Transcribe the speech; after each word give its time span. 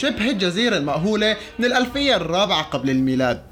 شبه 0.00 0.30
الجزيرة 0.30 0.76
المأهولة 0.76 1.36
من 1.58 1.64
الألفية 1.64 2.16
الرابعة 2.16 2.62
قبل 2.62 2.90
الميلاد. 2.90 3.42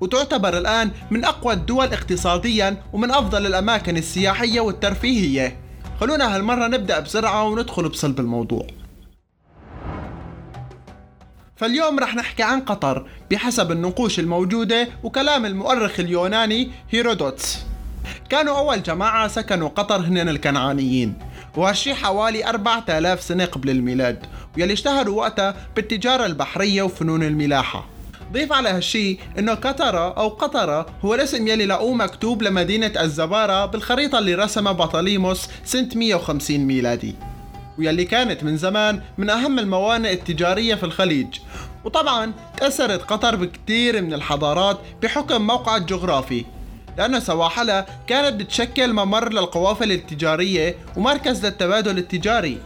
وتعتبر 0.00 0.58
الآن 0.58 0.90
من 1.10 1.24
أقوى 1.24 1.54
الدول 1.54 1.86
اقتصاديا 1.86 2.82
ومن 2.92 3.10
أفضل 3.10 3.46
الأماكن 3.46 3.96
السياحية 3.96 4.60
والترفيهية. 4.60 5.56
خلونا 6.00 6.36
هالمرة 6.36 6.66
نبدأ 6.66 7.00
بسرعة 7.00 7.44
وندخل 7.44 7.88
بصلب 7.88 8.20
الموضوع. 8.20 8.66
فاليوم 11.56 11.98
رح 11.98 12.14
نحكي 12.14 12.42
عن 12.42 12.60
قطر 12.60 13.06
بحسب 13.30 13.72
النقوش 13.72 14.18
الموجودة 14.18 14.88
وكلام 15.02 15.46
المؤرخ 15.46 16.00
اليوناني 16.00 16.70
هيرودوتس. 16.90 17.58
كانوا 18.30 18.58
أول 18.58 18.82
جماعة 18.82 19.28
سكنوا 19.28 19.68
قطر 19.68 19.96
هن 20.00 20.28
الكنعانيين 20.28 21.14
وهالشي 21.56 21.94
حوالي 21.94 22.48
4000 22.48 23.22
سنة 23.22 23.44
قبل 23.44 23.70
الميلاد 23.70 24.26
ويلي 24.58 24.72
اشتهروا 24.72 25.18
وقتها 25.18 25.54
بالتجارة 25.76 26.26
البحرية 26.26 26.82
وفنون 26.82 27.22
الملاحة. 27.22 27.86
ضيف 28.32 28.52
على 28.52 28.68
هالشي 28.68 29.18
إنه 29.38 29.54
قطرة 29.54 30.12
أو 30.18 30.28
قطرة 30.28 30.86
هو 31.04 31.14
الاسم 31.14 31.48
يلي 31.48 31.66
لقوه 31.66 31.94
مكتوب 31.94 32.42
لمدينة 32.42 32.92
الزبارة 33.00 33.66
بالخريطة 33.66 34.18
اللي 34.18 34.34
رسمها 34.34 34.72
بطليموس 34.72 35.48
سنة 35.64 35.88
150 35.94 36.58
ميلادي. 36.58 37.14
ويلي 37.78 38.04
كانت 38.04 38.44
من 38.44 38.56
زمان 38.56 39.00
من 39.18 39.30
أهم 39.30 39.58
الموانئ 39.58 40.12
التجارية 40.12 40.74
في 40.74 40.84
الخليج. 40.84 41.38
وطبعا 41.84 42.32
تأثرت 42.56 43.02
قطر 43.02 43.36
بكثير 43.36 44.02
من 44.02 44.14
الحضارات 44.14 44.78
بحكم 45.02 45.42
موقعها 45.46 45.76
الجغرافي. 45.76 46.44
لأن 46.98 47.20
سواحلها 47.20 47.86
كانت 48.06 48.40
بتشكل 48.40 48.92
ممر 48.92 49.32
للقوافل 49.32 49.92
التجارية 49.92 50.76
ومركز 50.96 51.46
للتبادل 51.46 51.98
التجاري. 51.98 52.58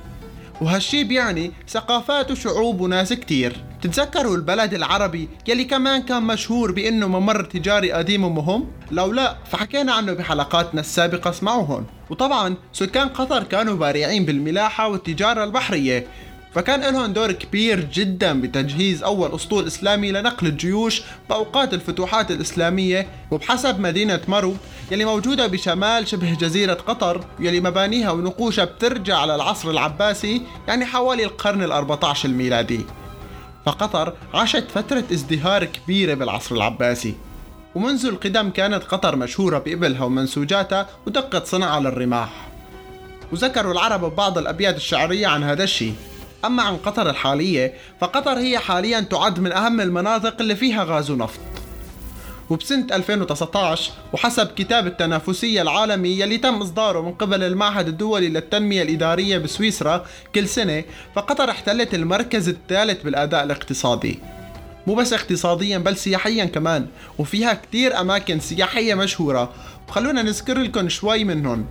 وهالشي 0.63 1.05
بيعني 1.05 1.53
ثقافات 1.69 2.31
وشعوب 2.31 2.81
وناس 2.81 3.13
كتير. 3.13 3.57
تتذكروا 3.83 4.37
البلد 4.37 4.75
العربي 4.75 5.29
يلي 5.49 5.65
كمان 5.65 6.03
كان 6.03 6.23
مشهور 6.23 6.73
بإنه 6.73 7.07
ممر 7.07 7.45
تجاري 7.45 7.93
قديم 7.93 8.25
ومهم؟ 8.25 8.69
لو 8.91 9.13
لا 9.13 9.37
فحكينا 9.51 9.93
عنه 9.93 10.13
بحلقاتنا 10.13 10.81
السابقة 10.81 11.31
اسمعوهن 11.31 11.85
وطبعا 12.11 12.57
سكان 12.73 13.09
قطر 13.09 13.43
كانوا 13.43 13.77
بارعين 13.77 14.25
بالملاحة 14.25 14.89
والتجارة 14.89 15.45
البحرية. 15.45 16.07
فكان 16.55 16.81
لهم 16.81 17.13
دور 17.13 17.33
كبير 17.33 17.89
جدا 17.95 18.41
بتجهيز 18.41 19.03
أول 19.03 19.35
أسطول 19.35 19.67
إسلامي 19.67 20.13
لنقل 20.13 20.47
الجيوش 20.47 21.03
بأوقات 21.29 21.75
الفتوحات 21.75 22.31
الإسلامية. 22.31 23.07
وبحسب 23.31 23.81
مدينة 23.81 24.21
مرو 24.29 24.55
يلي 24.91 25.05
موجودة 25.05 25.47
بشمال 25.47 26.09
شبه 26.09 26.35
جزيرة 26.35 26.75
قطر 26.75 27.25
يلي 27.41 27.61
مبانيها 27.61 28.11
ونقوشها 28.11 28.65
بترجع 28.65 29.25
للعصر 29.25 29.71
العباسي 29.71 30.43
يعني 30.69 30.85
حوالي 30.85 31.25
القرن 31.25 31.69
ال14 31.69 32.25
الميلادي. 32.25 32.81
فقطر 33.67 34.13
عاشت 34.35 34.71
فترة 34.75 35.05
ازدهار 35.13 35.65
كبيرة 35.65 36.15
بالعصر 36.15 36.55
العباسي. 36.55 37.15
ومنذ 37.75 38.07
القدم 38.07 38.51
كانت 38.51 38.85
قطر 38.85 39.17
مشهورة 39.17 39.59
بإبلها 39.59 40.05
ومنسوجاتها 40.05 40.87
ودقة 41.07 41.45
صنعها 41.45 41.81
للرماح. 41.81 42.49
وذكروا 43.33 43.73
العرب 43.73 44.05
ببعض 44.05 44.39
الأبيات 44.39 44.77
الشعرية 44.77 45.27
عن 45.27 45.45
هذا 45.45 45.65
الشيء. 45.65 45.95
أما 46.45 46.63
عن 46.63 46.77
قطر 46.77 47.11
الحالية 47.11 47.75
فقطر 48.01 48.39
هي 48.39 48.59
حاليا 48.59 49.01
تعد 49.01 49.41
من 49.41 49.53
أهم 49.53 49.81
المناطق 49.81 50.41
اللي 50.41 50.57
فيها 50.57 50.85
غاز 50.85 51.11
ونفط. 51.11 51.41
وبسنة 52.53 52.87
2019 52.93 53.93
وحسب 54.13 54.47
كتاب 54.47 54.87
التنافسية 54.87 55.63
العالمي 55.63 56.09
يلي 56.09 56.39
تم 56.39 56.63
إصداره 56.63 57.01
من 57.01 57.13
قبل 57.13 57.43
المعهد 57.43 57.89
الدولي 57.89 58.29
للتنمية 58.29 58.83
الإدارية 58.83 59.39
بسويسرا 59.39 60.07
كل 60.35 60.49
سنة 60.49 60.85
فقطر 61.15 61.51
احتلت 61.51 61.95
المركز 61.95 62.49
الثالث 62.49 63.03
بالأداء 63.03 63.45
الاقتصادي. 63.45 64.19
مو 64.87 64.95
بس 64.95 65.13
اقتصاديا 65.13 65.79
بل 65.79 65.97
سياحيا 65.97 66.45
كمان 66.45 66.87
وفيها 67.19 67.55
كتير 67.55 68.01
أماكن 68.01 68.41
سياحية 68.41 68.95
مشهورة. 68.95 69.53
وخلونا 69.89 70.23
نذكر 70.23 70.59
لكم 70.59 70.89
شوي 70.89 71.25
منهم. 71.25 71.67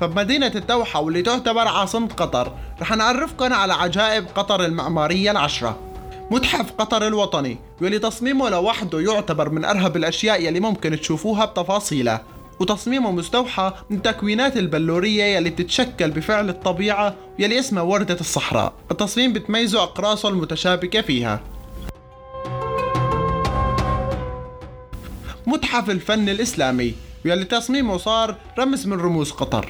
فبمدينة 0.00 0.52
التوحة 0.54 1.00
واللي 1.00 1.22
تعتبر 1.22 1.68
عاصمة 1.68 2.08
قطر 2.08 2.52
رح 2.80 2.96
نعرفكم 2.96 3.52
على 3.52 3.72
عجائب 3.72 4.26
قطر 4.34 4.64
المعمارية 4.64 5.30
العشرة. 5.30 5.91
متحف 6.30 6.72
قطر 6.72 7.06
الوطني 7.06 7.58
واللي 7.80 7.98
تصميمه 7.98 8.48
لوحده 8.48 9.00
يعتبر 9.00 9.48
من 9.48 9.64
أرهب 9.64 9.96
الأشياء 9.96 10.42
يلي 10.42 10.60
ممكن 10.60 11.00
تشوفوها 11.00 11.44
بتفاصيلها 11.44 12.22
وتصميمه 12.60 13.10
مستوحى 13.10 13.72
من 13.90 14.02
تكوينات 14.02 14.56
البلورية 14.56 15.24
يلي 15.24 15.50
بتتشكل 15.50 16.10
بفعل 16.10 16.48
الطبيعة 16.48 17.14
يلي 17.38 17.58
اسمها 17.58 17.82
وردة 17.82 18.16
الصحراء. 18.20 18.72
التصميم 18.90 19.32
بتميزه 19.32 19.82
أقراصه 19.82 20.28
المتشابكة 20.28 21.00
فيها. 21.00 21.40
متحف 25.46 25.90
الفن 25.90 26.28
الإسلامي 26.28 26.94
واللي 27.24 27.44
تصميمه 27.44 27.96
صار 27.96 28.36
رمز 28.58 28.86
من 28.86 29.00
رموز 29.00 29.30
قطر. 29.30 29.68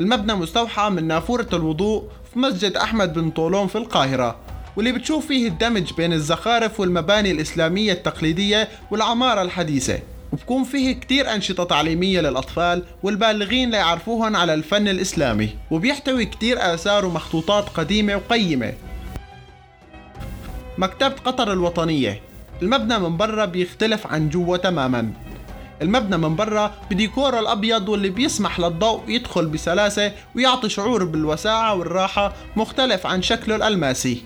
المبنى 0.00 0.34
مستوحى 0.34 0.90
من 0.90 1.06
نافورة 1.06 1.48
الوضوء 1.52 2.04
في 2.32 2.38
مسجد 2.38 2.76
أحمد 2.76 3.12
بن 3.12 3.30
طولون 3.30 3.66
في 3.66 3.78
القاهرة. 3.78 4.36
واللي 4.76 4.92
بتشوف 4.92 5.26
فيه 5.26 5.48
الدمج 5.48 5.92
بين 5.92 6.12
الزخارف 6.12 6.80
والمباني 6.80 7.30
الإسلامية 7.30 7.92
التقليدية 7.92 8.68
والعمارة 8.90 9.42
الحديثة. 9.42 9.98
وبكون 10.32 10.64
فيه 10.64 10.92
كتير 10.92 11.34
أنشطة 11.34 11.64
تعليمية 11.64 12.20
للأطفال 12.20 12.82
والبالغين 13.02 13.70
ليعرفوهن 13.70 14.36
على 14.36 14.54
الفن 14.54 14.88
الإسلامي. 14.88 15.48
وبيحتوي 15.70 16.24
كتير 16.24 16.74
آثار 16.74 17.04
ومخطوطات 17.04 17.68
قديمة 17.68 18.16
وقيمة. 18.16 18.72
مكتبة 20.78 21.14
قطر 21.24 21.52
الوطنية. 21.52 22.20
المبنى 22.62 22.98
من 22.98 23.16
برا 23.16 23.44
بيختلف 23.44 24.06
عن 24.06 24.28
جوا 24.28 24.56
تماما. 24.56 25.12
المبنى 25.82 26.16
من 26.16 26.36
برا 26.36 26.74
بديكوره 26.90 27.40
الأبيض 27.40 27.88
واللي 27.88 28.10
بيسمح 28.10 28.60
للضوء 28.60 29.02
يدخل 29.08 29.46
بسلاسة 29.46 30.12
ويعطي 30.36 30.68
شعور 30.68 31.04
بالوساعة 31.04 31.74
والراحة 31.74 32.32
مختلف 32.56 33.06
عن 33.06 33.22
شكله 33.22 33.56
الألماسي. 33.56 34.22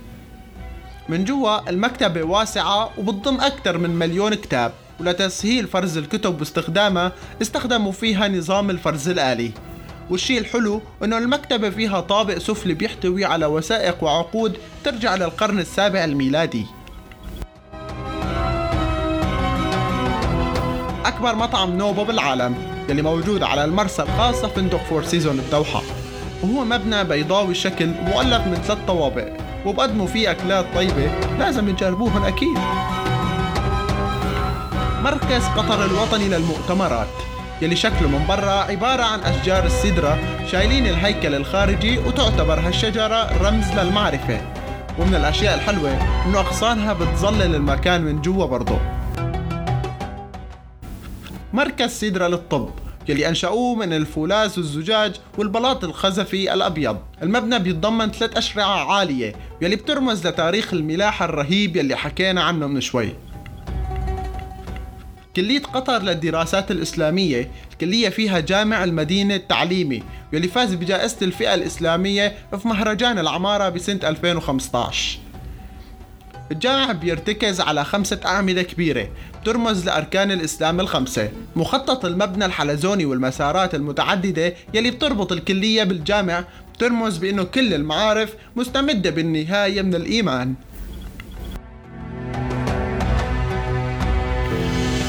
من 1.09 1.25
جوا 1.25 1.71
المكتبة 1.71 2.23
واسعة 2.23 2.91
وبتضم 2.99 3.41
أكثر 3.41 3.79
من 3.79 3.91
مليون 3.91 4.35
كتاب 4.35 4.73
ولتسهيل 5.01 5.67
فرز 5.67 5.99
الكتب 5.99 6.41
واستخدامها 6.41 7.13
استخدموا 7.43 7.93
فيها 7.93 8.29
نظام 8.29 8.71
الفرز 8.71 9.09
الآلي. 9.09 9.51
والشيء 10.11 10.39
الحلو 10.39 10.83
إنه 11.05 11.19
المكتبة 11.19 11.71
فيها 11.71 12.01
طابق 12.01 12.39
سفلي 12.39 12.75
بيحتوي 12.75 13.25
على 13.25 13.47
وثائق 13.47 14.05
وعقود 14.05 14.59
ترجع 14.85 15.17
للقرن 15.17 15.59
السابع 15.59 16.05
الميلادي. 16.05 16.67
أكبر 21.05 21.35
مطعم 21.35 21.79
نوبو 21.79 22.05
بالعالم 22.05 22.55
يلي 22.89 23.03
موجود 23.03 23.43
على 23.43 23.65
المرسى 23.65 24.03
الخاصة 24.03 24.49
فندق 24.49 24.81
فور 24.85 25.05
سيزونز 25.05 25.39
الدوحة. 25.39 25.83
وهو 26.43 26.65
مبنى 26.65 27.05
بيضاوي 27.05 27.51
الشكل 27.51 27.87
مؤلف 27.87 28.47
من 28.47 28.63
ثلاث 28.67 28.79
طوابق. 28.87 29.46
وبقدموا 29.67 30.07
فيه 30.07 30.31
أكلات 30.31 30.67
طيبة 30.75 31.11
لازم 31.39 31.77
تجربوهن 31.77 32.23
أكيد. 32.23 32.59
مركز 35.03 35.45
قطر 35.45 35.85
الوطني 35.85 36.29
للمؤتمرات 36.29 37.09
يلي 37.63 37.77
شكله 37.77 38.09
من 38.09 38.27
برا 38.29 38.51
عبارة 38.51 39.03
عن 39.03 39.21
أشجار 39.21 39.65
السدرة 39.65 40.19
شايلين 40.51 40.87
الهيكل 40.87 41.35
الخارجي 41.35 41.99
وتعتبر 41.99 42.61
هالشجرة 42.61 43.43
رمز 43.43 43.73
للمعرفة. 43.73 44.41
ومن 44.99 45.15
الأشياء 45.15 45.55
الحلوة 45.55 45.91
إنه 46.27 46.39
أغصانها 46.39 46.93
بتظلل 46.93 47.55
المكان 47.55 48.03
من 48.03 48.23
جوا 48.23 48.47
برضه 48.47 48.79
مركز 51.53 51.91
سيدرا 51.91 52.29
للطب 52.29 52.71
يلي 53.09 53.29
أنشأوه 53.29 53.75
من 53.75 53.93
الفولاذ 53.93 54.53
والزجاج 54.57 55.15
والبلاط 55.39 55.85
الخزفي 55.85 56.55
الأبيض. 56.55 56.99
المبنى 57.23 57.59
بيتضمن 57.59 58.11
ثلاث 58.11 58.37
أشرعة 58.37 58.93
عالية 58.93 59.35
يلي 59.63 59.77
بترمز 59.77 60.27
لتاريخ 60.27 60.75
الملاحة 60.75 61.25
الرهيب 61.25 61.77
يلي 61.77 61.97
حكينا 61.97 62.43
عنه 62.43 62.67
من 62.67 62.81
شوي. 62.81 63.13
كلية 65.37 65.63
قطر 65.63 66.03
للدراسات 66.03 66.71
الإسلامية 66.71 67.51
الكلية 67.73 68.09
فيها 68.09 68.41
جامع 68.41 68.85
المدينة 68.85 69.35
التعليمي 69.35 70.03
يلي 70.33 70.49
فاز 70.49 70.75
بجائزة 70.75 71.17
الفئة 71.23 71.55
الإسلامية 71.55 72.35
في 72.63 72.69
مهرجان 72.69 73.19
العمارة 73.19 73.69
بسنة 73.69 74.01
2015 74.05 75.19
الجامع 76.53 76.93
بيرتكز 76.93 77.61
على 77.61 77.85
خمسة 77.85 78.21
أعمدة 78.27 78.63
كبيرة 78.63 79.09
ترمز 79.45 79.87
لأركان 79.87 80.31
الإسلام 80.31 80.81
الخمسة. 80.81 81.31
مخطط 81.57 82.05
المبنى 82.05 82.45
الحلزوني 82.45 83.05
والمسارات 83.05 83.75
المتعددة 83.75 84.55
يلي 84.75 84.91
بتربط 84.91 85.33
الكلية 85.33 85.85
بالجامع 85.85 86.45
ترمز 86.79 87.19
بأنه 87.19 87.45
كل 87.45 87.75
المعارف 87.75 88.35
مستمدة 88.57 89.11
بالنهاية 89.11 89.83
من 89.83 89.95
الإيمان. 89.95 90.55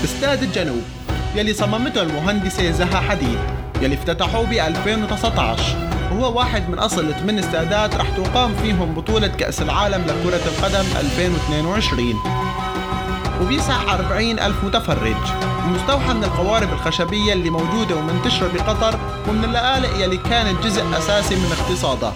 استاد 0.04 0.44
الجنوب 0.44 0.84
يلي 1.36 1.54
صممته 1.54 2.01
المهندسة 2.01 2.72
زها 2.72 3.00
حديد 3.00 3.39
يلي 3.81 3.95
افتتحوه 3.95 4.45
ب 4.45 4.54
2019 4.54 5.96
وهو 6.12 6.38
واحد 6.38 6.69
من 6.69 6.80
أصل 6.80 7.13
8 7.13 7.39
استادات 7.39 7.95
رح 7.95 8.09
تقام 8.09 8.56
فيهم 8.56 8.94
بطولة 8.94 9.27
كأس 9.27 9.62
العالم 9.62 10.01
لكرة 10.01 10.42
القدم 10.45 10.86
2022 11.00 12.13
وبيسع 13.42 13.94
40 13.94 14.39
ألف 14.39 14.63
متفرج. 14.63 15.15
ومستوحى 15.65 16.13
من 16.13 16.24
القوارب 16.24 16.74
الخشبية 16.74 17.33
اللي 17.33 17.50
موجودة 17.50 17.95
ومنتشرة 17.95 18.51
بقطر 18.54 19.00
ومن 19.30 19.44
اللآلئ 19.44 20.04
يلي 20.04 20.18
كانت 20.18 20.63
جزء 20.63 20.83
أساسي 20.98 21.36
من 21.36 21.51
اقتصادها 21.59 22.13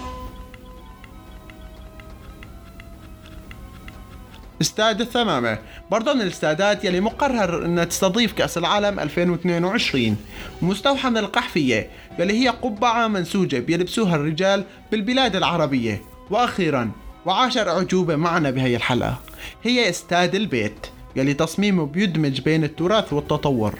استاد 4.62 5.00
الثمامة. 5.00 5.58
برضه 5.90 6.14
من 6.14 6.20
الاستادات 6.20 6.84
يلي 6.84 7.00
مقرر 7.00 7.64
انها 7.64 7.84
تستضيف 7.84 8.32
كأس 8.32 8.58
العالم 8.58 9.00
2022 9.00 10.16
ومستوحى 10.62 11.10
من 11.10 11.18
القحفية 11.18 11.90
يلي 12.18 12.44
هي 12.44 12.48
قبعة 12.48 13.08
منسوجة 13.08 13.58
بيلبسوها 13.58 14.16
الرجال 14.16 14.64
بالبلاد 14.92 15.36
العربية. 15.36 16.02
وأخيرا 16.30 16.90
وعاشر 17.26 17.70
اعجوبة 17.70 18.16
معنا 18.16 18.50
بهي 18.50 18.76
الحلقة. 18.76 19.18
هي 19.62 19.90
استاد 19.90 20.34
البيت 20.34 20.86
يلي 21.16 21.34
تصميمه 21.34 21.86
بيدمج 21.86 22.40
بين 22.40 22.64
التراث 22.64 23.12
والتطور. 23.12 23.78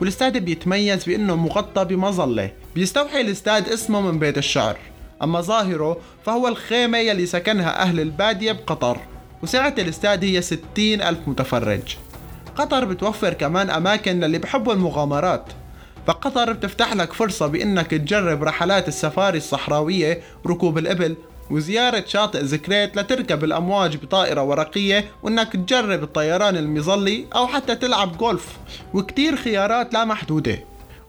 والاستاد 0.00 0.36
بيتميز 0.36 1.04
بإنه 1.04 1.36
مغطى 1.36 1.84
بمظلة 1.84 2.50
بيستوحي 2.74 3.20
الاستاد 3.20 3.68
اسمه 3.68 4.00
من 4.00 4.18
بيت 4.18 4.38
الشعر. 4.38 4.76
أما 5.22 5.40
ظاهره 5.40 5.96
فهو 6.26 6.48
الخيمة 6.48 6.98
يلي 6.98 7.26
سكنها 7.26 7.82
أهل 7.82 8.00
البادية 8.00 8.52
بقطر. 8.52 8.98
وسعة 9.42 9.74
الاستاد 9.78 10.24
هي 10.24 10.42
60 10.42 10.62
ألف 10.78 11.18
متفرج. 11.26 11.96
قطر 12.56 12.84
بتوفر 12.84 13.32
كمان 13.32 13.70
أماكن 13.70 14.20
للي 14.20 14.38
بحبوا 14.38 14.72
المغامرات. 14.72 15.44
فقطر 16.06 16.52
بتفتح 16.52 16.92
لك 16.92 17.12
فرصة 17.12 17.46
بإنك 17.46 17.90
تجرب 17.90 18.42
رحلات 18.42 18.88
السفاري 18.88 19.38
الصحراوية 19.38 20.20
ركوب 20.46 20.78
الإبل 20.78 21.16
وزيارة 21.50 22.04
شاطئ 22.06 22.44
زكريت 22.44 22.96
لتركب 22.96 23.44
الأمواج 23.44 23.96
بطائرة 23.96 24.42
ورقية 24.42 25.04
وإنك 25.22 25.52
تجرب 25.52 26.02
الطيران 26.02 26.56
المظلي 26.56 27.26
أو 27.34 27.46
حتى 27.46 27.74
تلعب 27.74 28.18
جولف 28.18 28.46
وكتير 28.94 29.36
خيارات 29.36 29.94
لا 29.94 30.04
محدودة. 30.04 30.58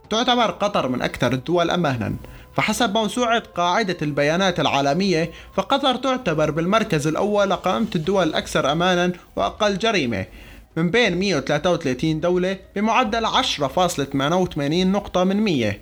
تعتبر 0.10 0.52
قطر 0.52 0.88
من 0.88 1.02
أكثر 1.02 1.34
الدول 1.34 1.72
أمانا. 1.72 2.16
فحسب 2.56 2.94
موسوعة 2.94 3.44
قاعدة 3.56 3.98
البيانات 4.02 4.60
العالمية 4.60 5.32
فقطر 5.54 5.96
تعتبر 5.96 6.52
بالمركز 6.52 7.08
الأول 7.08 7.50
لقائمة 7.50 7.88
الدول 7.96 8.28
الأكثر 8.28 8.72
أمانا 8.72 9.12
وأقل 9.36 9.78
جريمة. 9.78 10.26
من 10.78 10.92
بين 10.92 11.18
133 11.20 12.20
دولة 12.20 12.58
بمعدل 12.76 13.26
10.88 13.26 14.58
نقطة 14.58 15.24
من 15.24 15.38
100 15.38 15.80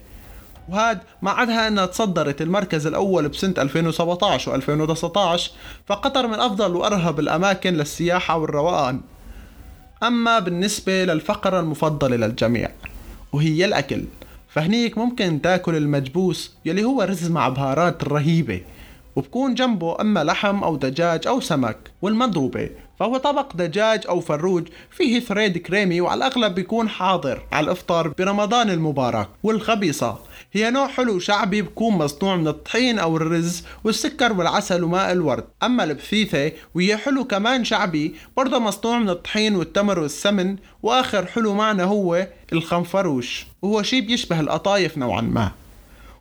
وهاد 0.70 1.00
ما 1.22 1.32
عدها 1.32 1.68
انها 1.68 1.86
تصدرت 1.86 2.42
المركز 2.42 2.88
الأول 2.88 3.30
بسنة 3.30 3.54
2017 3.58 4.62
و2019 4.62 5.42
فقطر 5.86 6.28
من 6.28 6.40
أفضل 6.40 6.76
وأرهب 6.76 7.20
الأماكن 7.20 7.74
للسياحة 7.74 8.38
والروقان. 8.38 9.02
أما 10.04 10.40
بالنسبة 10.40 11.06
للفقرة 11.06 11.60
المفضلة 11.60 12.16
للجميع 12.16 12.70
وهي 13.34 13.66
الأكل. 13.66 14.04
فهنيك 14.54 14.98
ممكن 14.98 15.42
تاكل 15.42 15.76
المجبوس 15.76 16.52
يلي 16.66 16.84
هو 16.84 17.02
رز 17.02 17.32
مع 17.32 17.50
بهارات 17.50 18.04
رهيبة 18.04 18.62
وبكون 19.16 19.54
جنبه 19.54 20.02
أما 20.02 20.24
لحم 20.24 20.64
أو 20.64 20.76
دجاج 20.76 21.28
أو 21.28 21.42
سمك 21.42 21.78
والمضروبة 22.02 22.70
فهو 23.00 23.18
طبق 23.18 23.56
دجاج 23.56 24.08
أو 24.10 24.20
فروج 24.20 24.68
فيه 24.92 25.20
ثريد 25.20 25.58
كريمي 25.58 26.02
وعلى 26.02 26.18
الأغلب 26.18 26.56
بيكون 26.56 26.90
حاضر 26.90 27.44
على 27.52 27.66
الإفطار 27.66 28.08
برمضان 28.08 28.70
المبارك 28.70 29.30
والخبيصة. 29.44 30.20
هي 30.54 30.72
نوع 30.72 30.88
حلو 30.88 31.20
شعبي 31.20 31.62
بكون 31.62 31.94
مصنوع 31.94 32.36
من 32.36 32.48
الطحين 32.48 33.00
أو 33.00 33.18
الرز 33.18 33.64
والسكر 33.84 34.34
والعسل 34.34 34.84
وماء 34.84 35.12
الورد. 35.12 35.44
أما 35.64 35.84
البثيثة 35.84 36.52
وهي 36.76 36.98
حلو 36.98 37.26
كمان 37.26 37.64
شعبي 37.64 38.16
برضه 38.38 38.60
مصنوع 38.60 39.00
من 39.00 39.10
الطحين 39.10 39.56
والتمر 39.56 40.00
والسمن 40.00 40.56
وآخر 40.84 41.26
حلو 41.26 41.54
معنا 41.54 41.84
هو 41.84 42.28
الخنفروش. 42.54 43.46
وهو 43.62 43.84
شي 43.84 44.02
بيشبه 44.02 44.40
القطايف 44.40 44.98
نوعا 44.98 45.22
ما. 45.22 45.52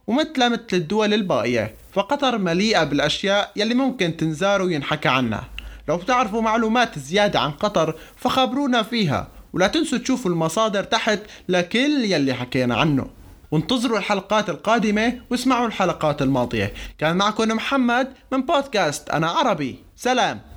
ومثل 0.07 0.51
مثل 0.51 0.67
الدول 0.73 1.15
الباقية 1.15 1.75
فقطر 1.93 2.39
مليئة 2.39 2.85
بالأشياء 2.85 3.53
يلي 3.57 3.75
ممكن 3.75 4.17
تنزار 4.17 4.63
وينحكى 4.63 5.09
عنها. 5.09 5.45
لو 5.89 5.97
بتعرفوا 5.97 6.41
معلومات 6.41 6.99
زيادة 6.99 7.41
عن 7.41 7.51
قطر 7.51 7.95
فخبرونا 8.17 8.83
فيها 8.83 9.29
ولا 9.53 9.67
تنسوا 9.67 9.99
تشوفوا 9.99 10.31
المصادر 10.31 10.85
تحت 10.85 11.19
لكل 11.49 12.05
يلي 12.05 12.35
حكينا 12.35 12.77
عنه. 12.77 13.20
وانتظروا 13.51 13.99
الحلقات 13.99 14.51
القادمة 14.51 15.21
واسمعوا 15.31 15.67
الحلقات 15.67 16.23
الماضية. 16.23 16.73
كان 16.99 17.17
معكم 17.17 17.49
محمد 17.49 18.13
من 18.33 18.43
بودكاست 18.43 19.11
أنا 19.11 19.31
عربي. 19.31 19.79
سلام. 19.97 20.50